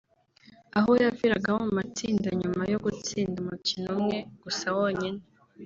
aho 0.77 0.91
yaviragamo 1.03 1.59
mu 1.67 1.71
matsinda 1.79 2.29
nyuma 2.39 2.61
yo 2.71 2.77
gutsinda 2.85 3.35
umukino 3.43 3.87
umwe 3.99 4.17
gusa 4.43 4.67
wonyine 4.77 5.21